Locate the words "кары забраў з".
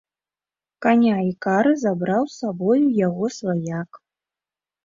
1.47-2.39